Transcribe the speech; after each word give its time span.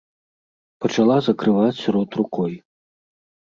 Пачала 0.85 1.17
закрываць 1.27 1.87
рот 1.99 2.11
рукой. 2.23 2.59